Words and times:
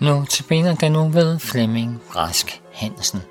Nu 0.00 0.24
tilbage 0.28 0.76
den 0.80 0.92
nu 0.92 1.08
ved 1.08 1.38
Flemming 1.38 2.00
Rask 2.16 2.62
Hansen. 2.74 3.22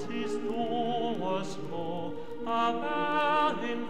multis 0.00 0.32
tuos 0.40 1.58
mo, 1.70 2.12
aver 2.46 3.70
in 3.70 3.80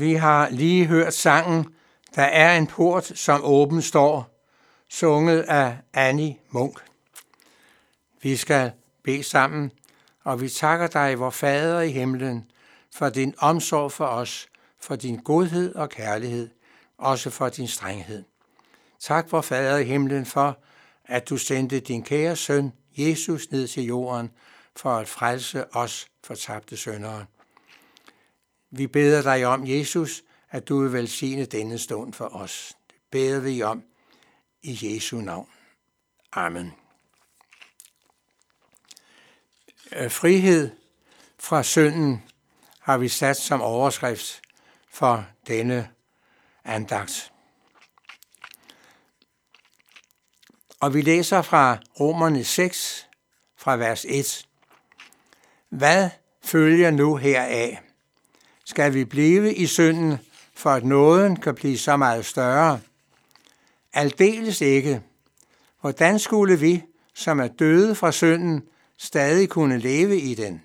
Vi 0.00 0.14
har 0.14 0.48
lige 0.50 0.86
hørt 0.86 1.14
sangen 1.14 1.66
Der 2.14 2.22
er 2.22 2.58
en 2.58 2.66
port, 2.66 3.04
som 3.04 3.40
åben 3.44 3.82
står, 3.82 4.44
sunget 4.88 5.40
af 5.40 5.76
Annie 5.92 6.36
Munk. 6.50 6.84
Vi 8.22 8.36
skal 8.36 8.72
bede 9.04 9.22
sammen, 9.22 9.70
og 10.24 10.40
vi 10.40 10.48
takker 10.48 10.86
dig, 10.86 11.18
vor 11.18 11.30
Fader 11.30 11.80
i 11.80 11.90
himlen, 11.90 12.50
for 12.94 13.08
din 13.08 13.34
omsorg 13.38 13.92
for 13.92 14.06
os, 14.06 14.48
for 14.80 14.96
din 14.96 15.16
godhed 15.16 15.74
og 15.74 15.88
kærlighed, 15.88 16.48
også 16.98 17.30
for 17.30 17.48
din 17.48 17.68
strenghed. 17.68 18.24
Tak, 19.00 19.32
vor 19.32 19.40
Fader 19.40 19.76
i 19.76 19.84
himlen, 19.84 20.26
for 20.26 20.58
at 21.04 21.28
du 21.28 21.36
sendte 21.36 21.80
din 21.80 22.02
kære 22.02 22.36
søn, 22.36 22.72
Jesus, 22.96 23.50
ned 23.50 23.68
til 23.68 23.84
jorden, 23.84 24.30
for 24.76 24.90
at 24.90 25.08
frelse 25.08 25.76
os 25.76 26.06
fortabte 26.24 26.76
søndere. 26.76 27.26
Vi 28.70 28.86
beder 28.86 29.22
dig 29.22 29.46
om, 29.46 29.68
Jesus, 29.68 30.22
at 30.50 30.68
du 30.68 30.82
vil 30.82 30.92
velsigne 30.92 31.44
denne 31.44 31.78
stund 31.78 32.12
for 32.12 32.24
os. 32.24 32.76
Det 32.88 32.96
beder 33.10 33.40
vi 33.40 33.62
om 33.62 33.82
i 34.62 34.78
Jesu 34.82 35.20
navn. 35.20 35.48
Amen. 36.32 36.72
Øh, 39.92 40.10
frihed 40.10 40.70
fra 41.38 41.62
synden 41.62 42.24
har 42.80 42.98
vi 42.98 43.08
sat 43.08 43.36
som 43.36 43.60
overskrift 43.60 44.42
for 44.88 45.26
denne 45.46 45.90
andagt. 46.64 47.32
Og 50.80 50.94
vi 50.94 51.02
læser 51.02 51.42
fra 51.42 51.78
Romerne 52.00 52.44
6, 52.44 53.08
fra 53.56 53.76
vers 53.76 54.04
1. 54.08 54.48
Hvad 55.68 56.10
følger 56.42 56.90
nu 56.90 57.16
heraf? 57.16 57.89
Skal 58.70 58.94
vi 58.94 59.04
blive 59.04 59.54
i 59.54 59.66
synden, 59.66 60.18
for 60.54 60.70
at 60.70 60.84
nåden 60.84 61.36
kan 61.36 61.54
blive 61.54 61.78
så 61.78 61.96
meget 61.96 62.26
større. 62.26 62.80
Aldeles 63.92 64.60
ikke. 64.60 65.02
Hvordan 65.80 66.18
skulle 66.18 66.58
vi, 66.58 66.82
som 67.14 67.40
er 67.40 67.48
døde 67.48 67.94
fra 67.94 68.12
synden, 68.12 68.62
stadig 68.98 69.48
kunne 69.48 69.78
leve 69.78 70.20
i 70.20 70.34
den? 70.34 70.62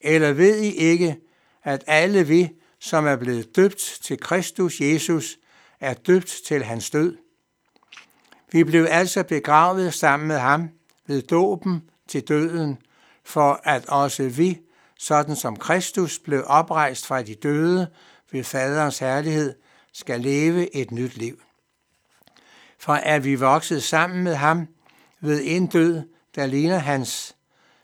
Eller 0.00 0.32
ved 0.32 0.58
I 0.58 0.70
ikke, 0.70 1.16
at 1.64 1.84
alle 1.86 2.26
vi, 2.26 2.48
som 2.78 3.06
er 3.06 3.16
blevet 3.16 3.56
døbt 3.56 3.98
til 4.02 4.20
Kristus 4.20 4.80
Jesus, 4.80 5.38
er 5.80 5.94
døbt 5.94 6.40
til 6.46 6.64
hans 6.64 6.90
død? 6.90 7.16
Vi 8.52 8.64
blev 8.64 8.86
altså 8.90 9.22
begravet 9.22 9.94
sammen 9.94 10.28
med 10.28 10.38
ham 10.38 10.68
ved 11.06 11.22
dåben 11.22 11.82
til 12.08 12.28
døden, 12.28 12.78
for 13.24 13.60
at 13.64 13.86
også 13.86 14.28
vi, 14.28 14.60
sådan 15.00 15.36
som 15.36 15.56
Kristus 15.56 16.18
blev 16.18 16.44
oprejst 16.46 17.06
fra 17.06 17.22
de 17.22 17.34
døde 17.34 17.90
ved 18.32 18.44
faderens 18.44 18.98
herlighed, 18.98 19.54
skal 19.92 20.20
leve 20.20 20.76
et 20.76 20.90
nyt 20.90 21.16
liv. 21.16 21.40
For 22.78 22.92
er 22.92 23.18
vi 23.18 23.34
vokset 23.34 23.82
sammen 23.82 24.24
med 24.24 24.34
ham 24.34 24.68
ved 25.20 25.40
en 25.44 25.66
død, 25.66 26.02
der 26.34 26.46
ligner 26.46 26.78
hans, 26.78 27.36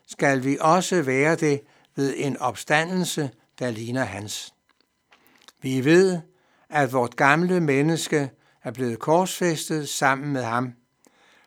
skal 0.07 0.43
vi 0.43 0.57
også 0.61 1.01
være 1.01 1.35
det 1.35 1.61
ved 1.95 2.13
en 2.17 2.37
opstandelse, 2.37 3.29
der 3.59 3.71
ligner 3.71 4.03
hans. 4.03 4.53
Vi 5.61 5.85
ved, 5.85 6.19
at 6.69 6.93
vort 6.93 7.15
gamle 7.15 7.61
menneske 7.61 8.29
er 8.63 8.71
blevet 8.71 8.99
korsfæstet 8.99 9.89
sammen 9.89 10.33
med 10.33 10.43
ham, 10.43 10.73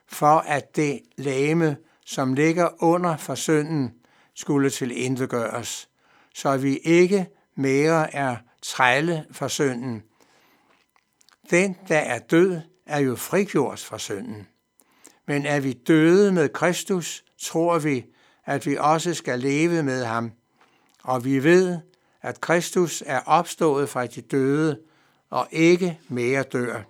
for 0.06 0.38
at 0.38 0.76
det 0.76 1.00
lame, 1.18 1.76
som 2.06 2.34
ligger 2.34 2.82
under 2.82 3.16
for 3.16 3.34
synden, 3.34 3.99
skulle 4.40 4.70
til 4.70 5.28
gøres, 5.28 5.88
så 6.34 6.56
vi 6.56 6.76
ikke 6.76 7.26
mere 7.54 8.14
er 8.14 8.36
trælle 8.62 9.26
for 9.32 9.48
synden. 9.48 10.02
Den, 11.50 11.76
der 11.88 11.98
er 11.98 12.18
død, 12.18 12.60
er 12.86 12.98
jo 12.98 13.16
frigjort 13.16 13.78
fra 13.78 13.98
synden. 13.98 14.46
Men 15.26 15.46
er 15.46 15.60
vi 15.60 15.72
døde 15.72 16.32
med 16.32 16.48
Kristus, 16.48 17.24
tror 17.38 17.78
vi, 17.78 18.06
at 18.44 18.66
vi 18.66 18.76
også 18.76 19.14
skal 19.14 19.38
leve 19.38 19.82
med 19.82 20.04
ham. 20.04 20.32
Og 21.02 21.24
vi 21.24 21.44
ved, 21.44 21.78
at 22.22 22.40
Kristus 22.40 23.02
er 23.06 23.20
opstået 23.20 23.88
fra 23.88 24.06
de 24.06 24.20
døde 24.20 24.80
og 25.30 25.48
ikke 25.50 25.98
mere 26.08 26.42
dør. 26.42 26.82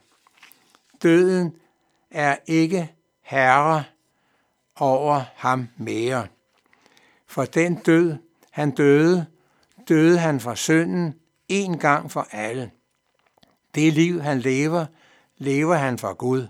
Døden 1.02 1.56
er 2.10 2.36
ikke 2.46 2.94
herre 3.22 3.84
over 4.76 5.24
ham 5.34 5.68
mere. 5.76 6.26
For 7.30 7.44
den 7.44 7.74
død, 7.74 8.14
han 8.50 8.70
døde, 8.70 9.26
døde 9.88 10.18
han 10.18 10.40
for 10.40 10.54
synden 10.54 11.14
en 11.48 11.78
gang 11.78 12.10
for 12.12 12.28
alle. 12.30 12.70
Det 13.74 13.92
liv, 13.92 14.20
han 14.20 14.40
lever, 14.40 14.86
lever 15.36 15.74
han 15.74 15.98
for 15.98 16.14
Gud. 16.14 16.46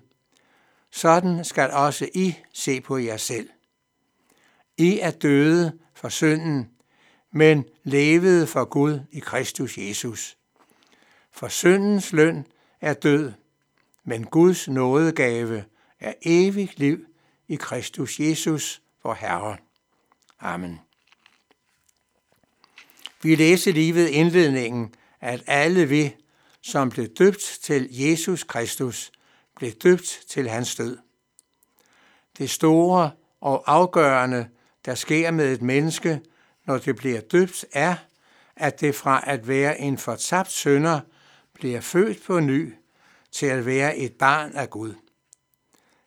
Sådan 0.90 1.44
skal 1.44 1.70
også 1.70 2.08
I 2.14 2.34
se 2.52 2.80
på 2.80 2.96
jer 2.96 3.16
selv. 3.16 3.48
I 4.76 4.98
er 4.98 5.10
døde 5.10 5.78
for 5.94 6.08
synden, 6.08 6.70
men 7.30 7.64
levede 7.84 8.46
for 8.46 8.64
Gud 8.64 9.00
i 9.12 9.18
Kristus 9.18 9.78
Jesus. 9.78 10.36
For 11.32 11.48
syndens 11.48 12.12
løn 12.12 12.46
er 12.80 12.94
død, 12.94 13.32
men 14.04 14.24
Guds 14.24 14.68
nådegave 14.68 15.64
er 16.00 16.12
evigt 16.22 16.78
liv 16.78 17.06
i 17.48 17.54
Kristus 17.56 18.20
Jesus, 18.20 18.82
vor 19.02 19.14
Herre. 19.14 19.56
Amen. 20.40 20.81
Vi 23.22 23.34
læser 23.34 23.72
lige 23.72 23.94
ved 23.94 24.08
indledningen, 24.08 24.94
at 25.20 25.42
alle 25.46 25.88
vi, 25.88 26.14
som 26.62 26.90
blev 26.90 27.08
døbt 27.08 27.58
til 27.62 27.88
Jesus 27.90 28.44
Kristus, 28.44 29.12
blev 29.56 29.72
døbt 29.72 30.20
til 30.28 30.48
hans 30.48 30.76
død. 30.76 30.98
Det 32.38 32.50
store 32.50 33.10
og 33.40 33.64
afgørende, 33.66 34.48
der 34.84 34.94
sker 34.94 35.31
med 35.31 35.52
et 35.52 35.62
menneske, 35.62 36.20
når 36.66 36.78
det 36.78 36.96
bliver 36.96 37.20
døbt, 37.20 37.64
er, 37.72 37.96
at 38.56 38.81
det 38.81 38.94
fra 38.94 39.22
at 39.26 39.48
være 39.48 39.81
en 39.81 39.98
fortabt 39.98 40.50
sønder 40.50 41.00
bliver 41.54 41.81
født 41.81 42.22
på 42.22 42.40
ny 42.40 42.75
til 43.32 43.46
at 43.46 43.66
være 43.66 43.96
et 43.96 44.12
barn 44.12 44.52
af 44.52 44.70
Gud. 44.70 44.94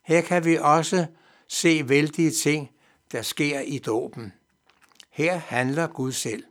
Her 0.03 0.21
kan 0.21 0.45
vi 0.45 0.57
også 0.57 1.05
se 1.47 1.89
vældige 1.89 2.31
ting, 2.31 2.69
der 3.13 3.21
sker 3.21 3.59
i 3.59 3.77
dåben. 3.77 4.33
Her 5.09 5.35
handler 5.37 5.87
Gud 5.87 6.11
selv. 6.11 6.43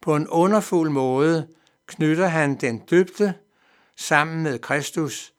På 0.00 0.16
en 0.16 0.28
underfuld 0.28 0.90
måde 0.90 1.48
knytter 1.86 2.26
han 2.26 2.56
den 2.56 2.78
døbte 2.78 3.34
sammen 3.96 4.42
med 4.42 4.58
Kristus, 4.58 5.34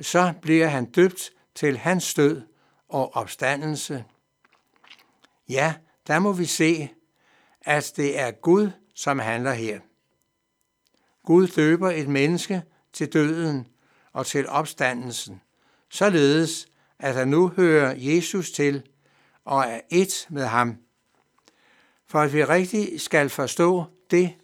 så 0.00 0.34
bliver 0.42 0.66
han 0.66 0.90
døbt 0.90 1.30
til 1.54 1.78
hans 1.78 2.14
død 2.14 2.42
og 2.88 3.16
opstandelse. 3.16 4.04
Ja, 5.48 5.74
der 6.06 6.18
må 6.18 6.32
vi 6.32 6.44
se, 6.44 6.88
at 7.60 7.92
det 7.96 8.18
er 8.18 8.30
Gud, 8.30 8.70
som 8.94 9.18
handler 9.18 9.52
her. 9.52 9.80
Gud 11.24 11.46
døber 11.48 11.90
et 11.90 12.08
menneske 12.08 12.62
til 12.92 13.12
døden 13.12 13.66
og 14.12 14.26
til 14.26 14.48
opstandelsen, 14.48 15.40
således 15.90 16.68
at 16.98 17.14
han 17.14 17.28
nu 17.28 17.48
hører 17.48 17.94
Jesus 17.96 18.50
til 18.50 18.82
og 19.48 19.64
er 19.64 19.80
et 19.90 20.26
med 20.28 20.44
ham. 20.44 20.76
For 22.06 22.20
at 22.20 22.32
vi 22.32 22.44
rigtig 22.44 23.00
skal 23.00 23.30
forstå 23.30 23.84
det, 24.10 24.34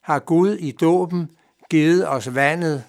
har 0.00 0.18
Gud 0.18 0.54
i 0.54 0.70
dåben 0.70 1.30
givet 1.70 2.08
os 2.08 2.34
vandet 2.34 2.84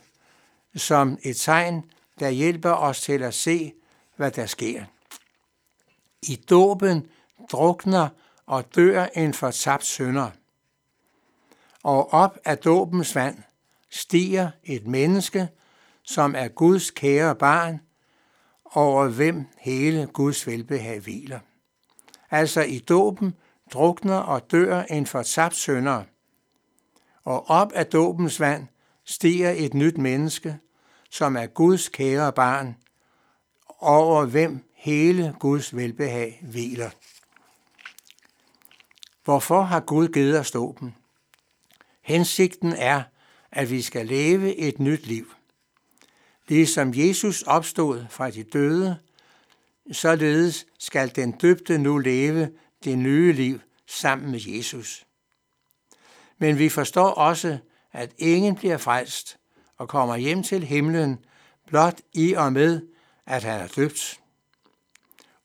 som 0.76 1.18
et 1.24 1.36
tegn, 1.36 1.92
der 2.20 2.30
hjælper 2.30 2.72
os 2.72 3.02
til 3.02 3.24
at 3.24 3.34
se, 3.34 3.74
hvad 4.16 4.32
der 4.32 4.46
sker. 4.46 4.84
I 6.22 6.36
dåben 6.36 7.08
drukner 7.52 8.10
og 8.46 8.76
dør 8.76 9.06
en 9.06 9.34
fortabt 9.34 9.86
sønder. 9.86 10.30
Og 11.84 12.14
op 12.14 12.38
af 12.46 12.58
dåbens 12.58 13.16
vand 13.16 13.38
stiger 13.90 14.52
et 14.64 14.88
menneske, 14.88 15.50
som 16.04 16.36
er 16.36 16.48
Guds 16.48 16.92
kære 16.92 17.36
barn, 17.36 17.82
over 18.74 19.08
hvem 19.08 19.46
hele 19.58 20.08
Guds 20.14 20.48
velbehag 20.48 21.00
hviler. 21.00 21.40
Altså 22.32 22.62
i 22.62 22.80
dåben 22.80 23.34
drukner 23.74 24.18
og 24.18 24.52
dør 24.52 24.82
en 24.82 25.06
fortabt 25.06 25.56
sønder, 25.56 26.04
og 27.24 27.50
op 27.50 27.72
af 27.72 27.86
dåbens 27.86 28.40
vand 28.40 28.68
stiger 29.06 29.50
et 29.50 29.74
nyt 29.74 29.98
menneske, 29.98 30.58
som 31.10 31.36
er 31.36 31.46
Guds 31.46 31.90
kære 31.90 32.34
barn, 32.34 32.76
over 33.80 34.26
hvem 34.26 34.66
hele 34.74 35.36
Guds 35.40 35.76
velbehag 35.76 36.40
hviler. 36.42 36.90
Hvorfor 39.24 39.62
har 39.62 39.80
Gud 39.80 40.08
givet 40.08 40.40
os 40.40 40.52
dåben? 40.52 40.96
Hensigten 42.02 42.74
er, 42.74 43.04
at 43.52 43.72
vi 43.72 43.82
skal 43.82 44.06
leve 44.06 44.56
et 44.56 44.80
nyt 44.80 45.08
liv. 45.08 45.34
Ligesom 46.50 46.94
Jesus 46.96 47.42
opstod 47.42 48.06
fra 48.10 48.30
de 48.30 48.44
døde, 48.44 49.00
således 49.92 50.66
skal 50.80 51.16
den 51.16 51.32
døbte 51.32 51.78
nu 51.78 51.98
leve 51.98 52.52
det 52.84 52.98
nye 52.98 53.34
liv 53.34 53.60
sammen 53.88 54.32
med 54.32 54.40
Jesus. 54.48 55.06
Men 56.38 56.60
vi 56.60 56.70
forstår 56.70 57.10
også, 57.10 57.58
at 57.92 58.14
ingen 58.18 58.56
bliver 58.56 58.78
frelst 58.78 59.40
og 59.78 59.90
kommer 59.90 60.16
hjem 60.16 60.44
til 60.44 60.64
himlen 60.64 61.20
blot 61.68 62.02
i 62.14 62.34
og 62.34 62.54
med, 62.54 62.82
at 63.26 63.44
han 63.44 63.60
er 63.60 63.68
døbt. 63.68 64.20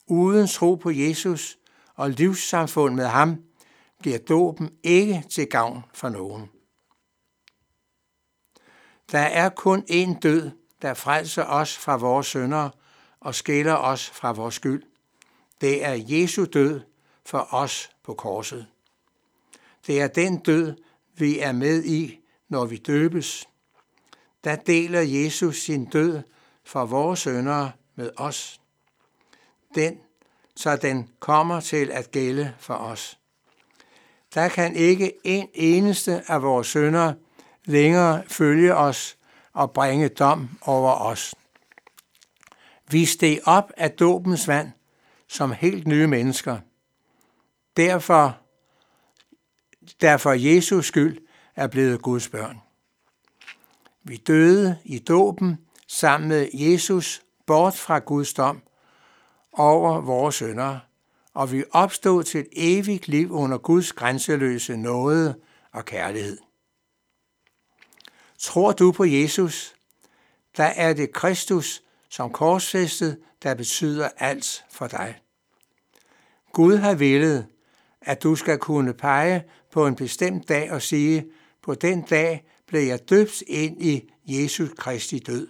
Uden 0.07 0.47
tro 0.47 0.75
på 0.75 0.91
Jesus 0.91 1.57
og 1.95 2.09
livssamfund 2.09 2.95
med 2.95 3.05
ham, 3.05 3.43
bliver 3.99 4.17
dåben 4.17 4.69
ikke 4.83 5.23
til 5.29 5.47
gavn 5.47 5.83
for 5.93 6.09
nogen. 6.09 6.49
Der 9.11 9.19
er 9.19 9.49
kun 9.49 9.83
én 9.89 10.19
død, 10.19 10.51
der 10.85 10.93
frelser 10.93 11.43
os 11.43 11.77
fra 11.77 11.97
vores 11.97 12.27
sønder 12.27 12.69
og 13.19 13.35
skiller 13.35 13.73
os 13.73 14.09
fra 14.09 14.31
vores 14.31 14.55
skyld. 14.55 14.83
Det 15.61 15.85
er 15.85 15.93
Jesu 16.07 16.45
død 16.45 16.81
for 17.25 17.47
os 17.53 17.89
på 18.03 18.13
korset. 18.13 18.67
Det 19.87 20.01
er 20.01 20.07
den 20.07 20.37
død, 20.37 20.75
vi 21.15 21.39
er 21.39 21.51
med 21.51 21.83
i, 21.83 22.19
når 22.49 22.65
vi 22.65 22.77
døbes. 22.77 23.49
Der 24.43 24.55
deler 24.55 24.99
Jesus 24.99 25.61
sin 25.61 25.85
død 25.85 26.21
for 26.63 26.85
vores 26.85 27.19
søndere 27.19 27.71
med 27.95 28.09
os. 28.17 28.61
Den, 29.75 29.99
så 30.55 30.75
den 30.75 31.09
kommer 31.19 31.59
til 31.59 31.91
at 31.91 32.11
gælde 32.11 32.53
for 32.59 32.73
os. 32.73 33.19
Der 34.33 34.49
kan 34.49 34.75
ikke 34.75 35.13
en 35.23 35.49
eneste 35.53 36.31
af 36.31 36.41
vores 36.41 36.67
sønder 36.67 37.13
længere 37.65 38.23
følge 38.27 38.75
os 38.75 39.17
og 39.55 39.71
bringe 39.71 40.09
dom 40.09 40.49
over 40.61 40.91
os. 40.91 41.35
Vi 42.89 43.05
steg 43.05 43.39
op 43.45 43.71
af 43.77 43.91
dåbens 43.91 44.47
vand 44.47 44.71
som 45.27 45.51
helt 45.51 45.87
nye 45.87 46.07
mennesker. 46.07 46.59
Derfor, 47.77 48.37
derfor 50.01 50.31
Jesus 50.31 50.87
skyld 50.87 51.17
er 51.55 51.67
blevet 51.67 52.01
Guds 52.01 52.29
børn. 52.29 52.61
Vi 54.03 54.17
døde 54.17 54.77
i 54.83 54.99
dåben 54.99 55.57
sammen 55.87 56.29
med 56.29 56.49
Jesus 56.53 57.21
bort 57.45 57.75
fra 57.75 57.99
Guds 57.99 58.33
dom 58.33 58.61
over 59.53 60.01
vores 60.01 60.35
sønder, 60.35 60.79
og 61.33 61.51
vi 61.51 61.63
opstod 61.71 62.23
til 62.23 62.39
et 62.39 62.47
evigt 62.51 63.07
liv 63.07 63.31
under 63.31 63.57
Guds 63.57 63.93
grænseløse 63.93 64.77
nåde 64.77 65.35
og 65.71 65.85
kærlighed. 65.85 66.37
Tror 68.45 68.71
du 68.71 68.91
på 68.91 69.03
Jesus, 69.05 69.75
der 70.57 70.63
er 70.63 70.93
det 70.93 71.13
Kristus 71.13 71.83
som 72.09 72.31
korsfæstet, 72.31 73.19
der 73.43 73.53
betyder 73.53 74.09
alt 74.17 74.65
for 74.71 74.87
dig. 74.87 75.19
Gud 76.53 76.77
har 76.77 76.95
villet, 76.95 77.47
at 78.01 78.23
du 78.23 78.35
skal 78.35 78.57
kunne 78.57 78.93
pege 78.93 79.43
på 79.71 79.87
en 79.87 79.95
bestemt 79.95 80.49
dag 80.49 80.71
og 80.71 80.81
sige, 80.81 81.25
på 81.63 81.75
den 81.75 82.01
dag 82.01 82.45
blev 82.67 82.81
jeg 82.81 83.09
døbt 83.09 83.43
ind 83.47 83.81
i 83.81 84.09
Jesus 84.25 84.69
Kristi 84.77 85.19
død. 85.19 85.47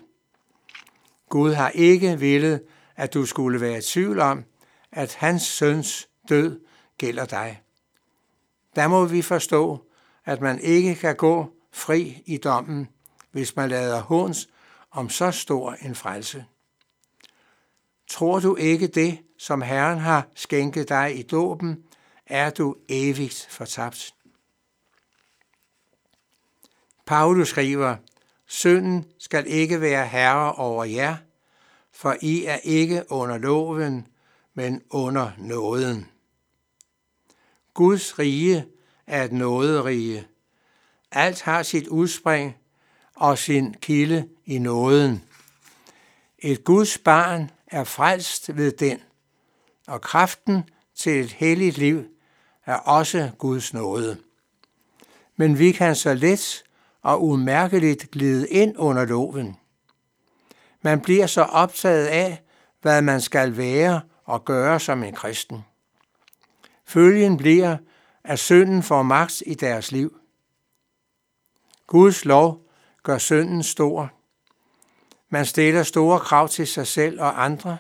Gud 1.29 1.53
har 1.53 1.69
ikke 1.69 2.19
villet, 2.19 2.61
at 2.95 3.13
du 3.13 3.25
skulle 3.25 3.61
være 3.61 3.77
i 3.77 3.81
tvivl 3.81 4.19
om, 4.19 4.43
at 4.91 5.15
hans 5.15 5.41
søns 5.41 6.09
død 6.29 6.59
gælder 6.97 7.25
dig. 7.25 7.61
Der 8.75 8.87
må 8.87 9.05
vi 9.05 9.21
forstå, 9.21 9.85
at 10.25 10.41
man 10.41 10.59
ikke 10.59 10.95
kan 10.95 11.15
gå 11.15 11.51
fri 11.75 12.23
i 12.25 12.37
dommen, 12.37 12.89
hvis 13.31 13.55
man 13.55 13.69
lader 13.69 14.01
håns 14.01 14.49
om 14.91 15.09
så 15.09 15.31
stor 15.31 15.71
en 15.71 15.95
frelse. 15.95 16.45
Tror 18.07 18.39
du 18.39 18.55
ikke 18.55 18.87
det, 18.87 19.19
som 19.37 19.61
Herren 19.61 19.99
har 19.99 20.27
skænket 20.35 20.89
dig 20.89 21.19
i 21.19 21.21
dåben, 21.21 21.83
er 22.25 22.49
du 22.49 22.75
evigt 22.89 23.47
fortabt. 23.49 24.15
Paulus 27.05 27.49
skriver, 27.49 27.95
Synden 28.45 29.05
skal 29.19 29.47
ikke 29.47 29.81
være 29.81 30.07
herre 30.07 30.53
over 30.53 30.83
jer, 30.83 31.17
for 31.91 32.15
I 32.21 32.45
er 32.45 32.57
ikke 32.57 33.03
under 33.09 33.37
loven, 33.37 34.07
men 34.53 34.81
under 34.89 35.31
nåden. 35.37 36.09
Guds 37.73 38.19
rige 38.19 38.65
er 39.07 39.23
et 39.23 39.31
nåderige. 39.31 40.27
Alt 41.15 41.41
har 41.41 41.63
sit 41.63 41.87
udspring 41.87 42.55
og 43.15 43.37
sin 43.37 43.73
kilde 43.81 44.27
i 44.45 44.57
nåden. 44.57 45.23
Et 46.39 46.63
Guds 46.63 46.97
barn 46.97 47.51
er 47.67 47.83
frelst 47.83 48.57
ved 48.57 48.71
den, 48.71 48.99
og 49.87 50.01
kraften 50.01 50.63
til 50.95 51.19
et 51.19 51.31
helligt 51.31 51.77
liv 51.77 52.03
er 52.65 52.75
også 52.75 53.31
Guds 53.37 53.73
nåde. 53.73 54.17
Men 55.35 55.59
vi 55.59 55.71
kan 55.71 55.95
så 55.95 56.13
let 56.13 56.63
og 57.01 57.23
umærkeligt 57.23 58.11
glide 58.11 58.49
ind 58.49 58.73
under 58.77 59.05
loven. 59.05 59.57
Man 60.81 61.01
bliver 61.01 61.27
så 61.27 61.41
optaget 61.41 62.05
af, 62.05 62.41
hvad 62.81 63.01
man 63.01 63.21
skal 63.21 63.57
være 63.57 64.01
og 64.23 64.45
gøre 64.45 64.79
som 64.79 65.03
en 65.03 65.13
kristen. 65.13 65.65
Følgen 66.85 67.37
bliver, 67.37 67.77
at 68.23 68.39
synden 68.39 68.83
får 68.83 69.03
magt 69.03 69.43
i 69.45 69.53
deres 69.53 69.91
liv. 69.91 70.19
Guds 71.87 72.25
lov 72.25 72.65
gør 73.03 73.17
synden 73.17 73.63
stor. 73.63 74.11
Man 75.29 75.45
stiller 75.45 75.83
store 75.83 76.19
krav 76.19 76.49
til 76.49 76.67
sig 76.67 76.87
selv 76.87 77.21
og 77.21 77.43
andre, 77.43 77.77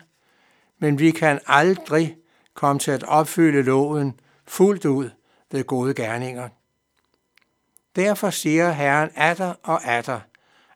men 0.79 0.99
vi 0.99 1.11
kan 1.11 1.39
aldrig 1.47 2.17
komme 2.53 2.79
til 2.79 2.91
at 2.91 3.03
opfylde 3.03 3.63
loven 3.63 4.19
fuldt 4.47 4.85
ud 4.85 5.09
ved 5.51 5.63
gode 5.63 5.93
gerninger. 5.93 6.49
Derfor 7.95 8.29
siger 8.29 8.71
Herren 8.71 9.09
atter 9.15 9.53
og 9.63 9.83
atter, 9.83 10.19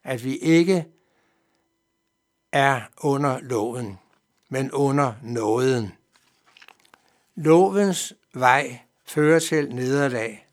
at 0.04 0.24
vi 0.24 0.38
ikke 0.38 0.86
er 2.52 2.82
under 2.98 3.40
loven, 3.40 4.00
men 4.50 4.72
under 4.72 5.14
nåden. 5.24 5.94
Lovens 7.36 8.14
vej 8.34 8.80
fører 9.06 9.40
til 9.40 9.76
nederlag. 9.76 10.48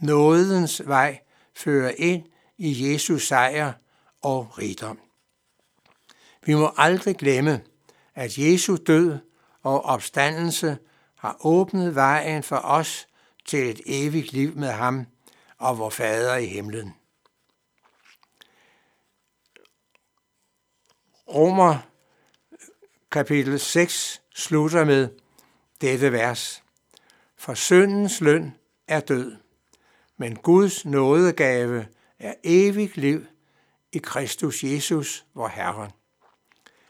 Nådens 0.00 0.82
vej 0.86 1.20
fører 1.56 1.92
ind 1.98 2.26
i 2.58 2.92
Jesus 2.92 3.26
sejr 3.26 3.72
og 4.22 4.58
rigdom. 4.58 5.00
Vi 6.44 6.54
må 6.54 6.72
aldrig 6.76 7.16
glemme, 7.16 7.62
at 8.14 8.38
Jesu 8.38 8.76
død 8.86 9.18
og 9.62 9.82
opstandelse 9.82 10.78
har 11.16 11.46
åbnet 11.46 11.94
vejen 11.94 12.42
for 12.42 12.56
os 12.56 13.08
til 13.44 13.70
et 13.70 13.80
evigt 13.86 14.32
liv 14.32 14.56
med 14.56 14.68
ham 14.68 15.06
og 15.58 15.78
vor 15.78 15.90
Fader 15.90 16.36
i 16.36 16.46
himlen. 16.46 16.94
Romer 21.28 21.78
kapitel 23.10 23.60
6 23.60 24.22
slutter 24.34 24.84
med 24.84 25.08
dette 25.80 26.12
vers. 26.12 26.62
For 27.36 27.54
syndens 27.54 28.20
løn 28.20 28.54
er 28.88 29.00
død, 29.00 29.36
men 30.16 30.36
Guds 30.36 30.84
nådegave 30.84 31.86
er 32.18 32.34
evigt 32.44 32.96
liv 32.96 33.26
i 33.92 33.98
Kristus 33.98 34.64
Jesus, 34.64 35.26
vor 35.34 35.48
Herre. 35.48 35.90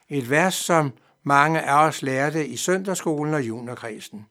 Et 0.08 0.30
vers, 0.30 0.54
som 0.54 0.92
mange 1.22 1.62
af 1.62 1.86
os 1.86 2.02
lærte 2.02 2.46
i 2.46 2.56
søndagsskolen 2.56 3.34
og 3.34 3.42
juniorkredsen. 3.42 4.26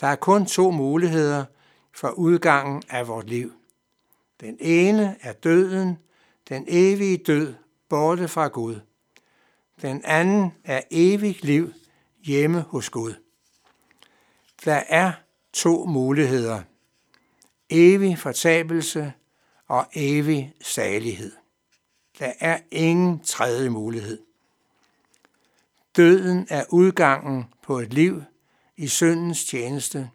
Der 0.00 0.06
er 0.06 0.16
kun 0.16 0.46
to 0.46 0.70
muligheder 0.70 1.44
for 1.92 2.10
udgangen 2.10 2.82
af 2.88 3.08
vort 3.08 3.28
liv. 3.28 3.52
Den 4.40 4.56
ene 4.60 5.16
er 5.20 5.32
døden, 5.32 5.98
den 6.48 6.64
evige 6.68 7.16
død, 7.16 7.54
borte 7.88 8.28
fra 8.28 8.48
Gud. 8.48 8.80
Den 9.82 10.04
anden 10.04 10.54
er 10.64 10.80
evigt 10.90 11.44
liv 11.44 11.72
hjemme 12.24 12.60
hos 12.60 12.90
Gud. 12.90 13.14
Der 14.64 14.82
er 14.88 15.12
to 15.52 15.84
muligheder. 15.84 16.62
Evig 17.70 18.18
fortabelse 18.18 19.12
og 19.68 19.86
evig 19.94 20.54
salighed. 20.62 21.32
Der 22.18 22.32
er 22.40 22.58
ingen 22.70 23.20
tredje 23.20 23.70
mulighed. 23.70 24.18
Døden 25.96 26.46
er 26.50 26.64
udgangen 26.70 27.44
på 27.62 27.78
et 27.78 27.94
liv 27.94 28.22
i 28.76 28.86
syndens 28.86 29.44
tjeneste. 29.44 30.10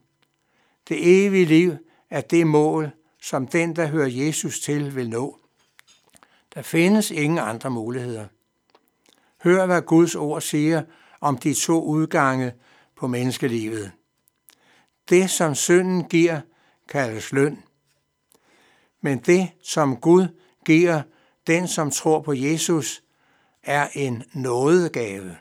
Det 0.87 1.25
evige 1.25 1.45
liv 1.45 1.73
er 2.09 2.21
det 2.21 2.47
mål, 2.47 2.91
som 3.21 3.47
den, 3.47 3.75
der 3.75 3.85
hører 3.85 4.07
Jesus 4.07 4.59
til, 4.59 4.95
vil 4.95 5.09
nå. 5.09 5.39
Der 6.53 6.61
findes 6.61 7.11
ingen 7.11 7.39
andre 7.39 7.69
muligheder. 7.69 8.27
Hør, 9.43 9.65
hvad 9.65 9.81
Guds 9.81 10.15
ord 10.15 10.41
siger 10.41 10.83
om 11.21 11.37
de 11.37 11.53
to 11.53 11.83
udgange 11.83 12.53
på 12.95 13.07
menneskelivet. 13.07 13.91
Det, 15.09 15.29
som 15.29 15.55
synden 15.55 16.03
giver, 16.03 16.41
kaldes 16.89 17.31
løn. 17.31 17.63
Men 19.01 19.19
det, 19.19 19.51
som 19.63 19.97
Gud 19.97 20.27
giver 20.65 21.01
den, 21.47 21.67
som 21.67 21.91
tror 21.91 22.21
på 22.21 22.33
Jesus, 22.33 23.03
er 23.63 23.87
en 23.93 24.23
nådegave. 24.33 25.37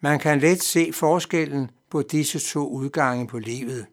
Man 0.00 0.18
kan 0.18 0.38
let 0.38 0.62
se 0.62 0.92
forskellen 0.92 1.70
på 1.90 2.02
disse 2.02 2.38
to 2.38 2.68
udgange 2.68 3.26
på 3.26 3.38
livet. 3.38 3.86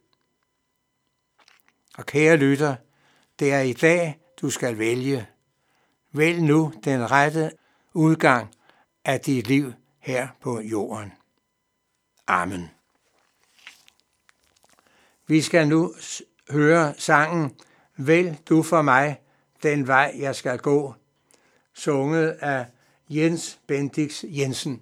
Og 1.98 2.06
kære 2.06 2.38
lytter, 2.38 2.75
det 3.39 3.53
er 3.53 3.60
i 3.60 3.74
dag, 3.74 4.20
du 4.42 4.50
skal 4.50 4.77
vælge. 4.77 5.27
Vælg 6.12 6.42
nu 6.42 6.74
den 6.84 7.12
rette 7.12 7.51
udgang 7.94 8.56
af 9.06 9.20
dit 9.20 9.48
liv 9.48 9.74
her 10.00 10.27
på 10.42 10.60
jorden. 10.60 11.13
Amen. 12.27 12.73
Vi 15.27 15.42
skal 15.42 15.68
nu 15.68 15.94
høre 16.50 16.94
sangen 16.98 17.51
Vælg 17.98 18.38
du 18.50 18.63
for 18.63 18.82
mig 18.82 19.22
den 19.63 19.88
vej, 19.88 20.15
jeg 20.20 20.36
skal 20.36 20.58
gå, 20.58 20.94
sunget 21.74 22.30
af 22.30 22.65
Jens 23.10 23.60
Bendix 23.68 24.24
Jensen. 24.27 24.82